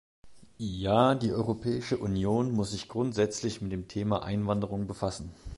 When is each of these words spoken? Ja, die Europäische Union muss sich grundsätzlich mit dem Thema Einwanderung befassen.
Ja, 0.57 1.13
die 1.13 1.31
Europäische 1.31 1.95
Union 1.99 2.53
muss 2.53 2.71
sich 2.71 2.89
grundsätzlich 2.89 3.61
mit 3.61 3.71
dem 3.71 3.87
Thema 3.87 4.23
Einwanderung 4.23 4.87
befassen. 4.87 5.31